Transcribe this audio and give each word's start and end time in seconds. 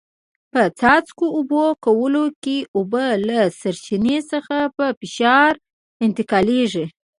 په 0.51 0.61
څاڅکو 0.79 1.25
اوبه 1.37 1.63
کولو 1.85 2.25
کې 2.43 2.57
اوبه 2.77 3.05
له 3.27 3.39
سرچینې 3.59 4.17
څخه 4.31 4.55
په 4.75 4.85
فشار 4.99 5.53
انتقالېږي. 6.05 6.85